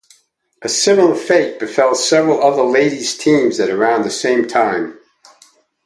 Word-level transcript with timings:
A 0.63 0.67
similar 0.67 1.13
fate 1.13 1.59
befell 1.59 1.93
several 1.93 2.41
other 2.41 2.63
ladies' 2.63 3.15
teams 3.15 3.59
at 3.59 3.69
around 3.69 4.01
the 4.01 4.09
same 4.09 4.47
time. 4.47 4.97